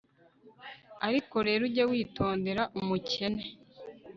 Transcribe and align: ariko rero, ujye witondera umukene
ariko 1.07 1.35
rero, 1.47 1.61
ujye 1.67 1.83
witondera 1.91 2.63
umukene 2.79 3.43